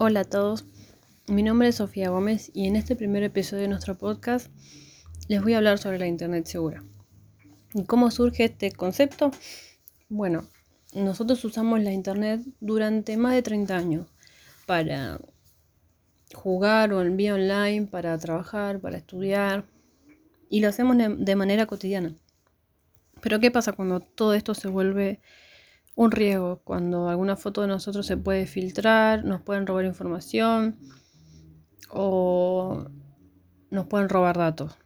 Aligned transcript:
Hola 0.00 0.20
a 0.20 0.24
todos, 0.24 0.64
mi 1.26 1.42
nombre 1.42 1.66
es 1.66 1.74
Sofía 1.74 2.10
Gómez 2.10 2.52
y 2.54 2.68
en 2.68 2.76
este 2.76 2.94
primer 2.94 3.24
episodio 3.24 3.62
de 3.62 3.68
nuestro 3.68 3.98
podcast 3.98 4.46
les 5.26 5.42
voy 5.42 5.54
a 5.54 5.56
hablar 5.56 5.78
sobre 5.78 5.98
la 5.98 6.06
Internet 6.06 6.46
segura. 6.46 6.84
¿Y 7.74 7.82
cómo 7.82 8.12
surge 8.12 8.44
este 8.44 8.70
concepto? 8.70 9.32
Bueno, 10.08 10.46
nosotros 10.94 11.44
usamos 11.44 11.82
la 11.82 11.90
Internet 11.90 12.42
durante 12.60 13.16
más 13.16 13.34
de 13.34 13.42
30 13.42 13.76
años 13.76 14.06
para 14.66 15.18
jugar 16.32 16.92
o 16.92 17.02
en 17.02 17.16
vía 17.16 17.34
online, 17.34 17.88
para 17.88 18.16
trabajar, 18.18 18.78
para 18.78 18.98
estudiar 18.98 19.64
y 20.48 20.60
lo 20.60 20.68
hacemos 20.68 20.96
de 20.96 21.34
manera 21.34 21.66
cotidiana. 21.66 22.14
Pero 23.20 23.40
¿qué 23.40 23.50
pasa 23.50 23.72
cuando 23.72 23.98
todo 23.98 24.34
esto 24.34 24.54
se 24.54 24.68
vuelve 24.68 25.18
un 25.98 26.12
riesgo 26.12 26.60
cuando 26.62 27.08
alguna 27.08 27.34
foto 27.34 27.62
de 27.62 27.66
nosotros 27.66 28.06
se 28.06 28.16
puede 28.16 28.46
filtrar, 28.46 29.24
nos 29.24 29.42
pueden 29.42 29.66
robar 29.66 29.84
información 29.84 30.78
o 31.90 32.86
nos 33.70 33.86
pueden 33.88 34.08
robar 34.08 34.38
datos. 34.38 34.78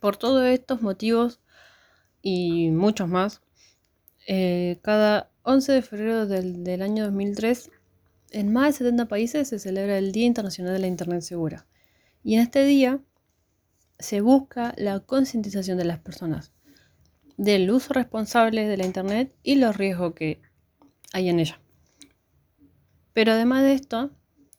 Por 0.00 0.16
todos 0.16 0.44
estos 0.46 0.82
motivos 0.82 1.40
y 2.20 2.70
muchos 2.70 3.08
más, 3.08 3.42
eh, 4.26 4.80
cada 4.82 5.30
11 5.44 5.70
de 5.70 5.82
febrero 5.82 6.26
del, 6.26 6.64
del 6.64 6.82
año 6.82 7.04
2003, 7.04 7.70
en 8.32 8.52
más 8.52 8.66
de 8.80 8.86
70 8.86 9.06
países 9.06 9.46
se 9.46 9.60
celebra 9.60 9.98
el 9.98 10.10
Día 10.10 10.26
Internacional 10.26 10.72
de 10.72 10.80
la 10.80 10.88
Internet 10.88 11.20
Segura. 11.20 11.68
Y 12.24 12.34
en 12.34 12.40
este 12.40 12.64
día 12.64 12.98
se 14.00 14.20
busca 14.20 14.74
la 14.76 14.98
concientización 14.98 15.78
de 15.78 15.84
las 15.84 16.00
personas 16.00 16.52
del 17.42 17.68
uso 17.72 17.92
responsable 17.92 18.68
de 18.68 18.76
la 18.76 18.86
Internet 18.86 19.34
y 19.42 19.56
los 19.56 19.76
riesgos 19.76 20.14
que 20.14 20.40
hay 21.12 21.28
en 21.28 21.40
ella. 21.40 21.60
Pero 23.12 23.32
además 23.32 23.64
de 23.64 23.72
esto, 23.72 24.12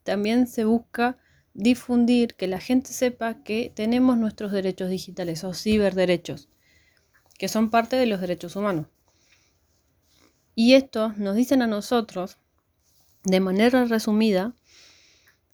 también 0.04 0.48
se 0.48 0.66
busca 0.66 1.18
difundir, 1.54 2.36
que 2.36 2.46
la 2.48 2.60
gente 2.60 2.92
sepa 2.92 3.42
que 3.42 3.72
tenemos 3.74 4.18
nuestros 4.18 4.52
derechos 4.52 4.90
digitales 4.90 5.46
o 5.46 5.54
ciberderechos, 5.54 6.50
que 7.38 7.48
son 7.48 7.70
parte 7.70 7.96
de 7.96 8.06
los 8.06 8.20
derechos 8.20 8.58
humanos. 8.58 8.88
Y 10.54 10.74
esto 10.74 11.14
nos 11.16 11.38
dicen 11.38 11.62
a 11.62 11.68
nosotros, 11.68 12.38
de 13.24 13.40
manera 13.40 13.86
resumida, 13.86 14.56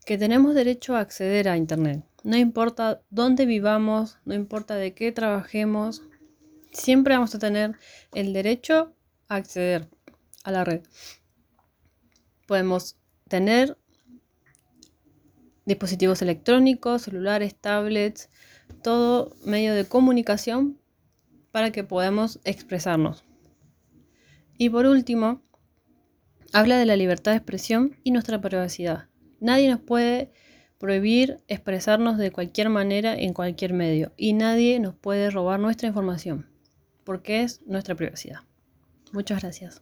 que 0.04 0.18
tenemos 0.18 0.56
derecho 0.56 0.96
a 0.96 1.02
acceder 1.02 1.48
a 1.48 1.58
Internet. 1.58 2.04
No 2.24 2.38
importa 2.38 3.04
dónde 3.12 3.46
vivamos, 3.46 4.18
no 4.26 4.34
importa 4.34 4.74
de 4.78 4.96
qué 4.96 5.12
trabajemos, 5.12 6.02
siempre 6.72 7.16
vamos 7.16 7.34
a 7.36 7.40
tener 7.40 7.76
el 8.14 8.34
derecho 8.34 8.94
a 9.28 9.36
acceder 9.36 9.88
a 10.44 10.52
la 10.52 10.64
red. 10.64 10.82
Podemos 12.48 12.98
tener 13.28 13.78
dispositivos 15.66 16.22
electrónicos, 16.22 17.04
celulares, 17.04 17.56
tablets, 17.56 18.30
todo 18.82 19.36
medio 19.46 19.76
de 19.76 19.86
comunicación 19.86 20.80
para 21.52 21.72
que 21.72 21.84
podamos 21.84 22.40
expresarnos. 22.44 23.24
Y 24.58 24.70
por 24.70 24.86
último, 24.86 25.44
habla 26.54 26.78
de 26.78 26.86
la 26.86 26.96
libertad 26.96 27.32
de 27.32 27.38
expresión 27.38 27.98
y 28.04 28.12
nuestra 28.12 28.42
privacidad. 28.42 29.10
Nadie 29.40 29.70
nos 29.70 29.80
puede 29.80 30.32
prohibir 30.80 31.40
expresarnos 31.48 32.18
de 32.18 32.32
cualquier 32.32 32.70
manera 32.70 33.14
en 33.14 33.34
cualquier 33.34 33.74
medio 33.74 34.14
y 34.18 34.34
nadie 34.34 34.80
nos 34.80 34.96
puede 34.96 35.30
robar 35.30 35.60
nuestra 35.60 35.88
información 35.88 36.49
porque 37.10 37.42
es 37.42 37.64
nuestra 37.66 37.96
privacidad. 37.96 38.42
Muchas 39.14 39.42
gracias. 39.42 39.82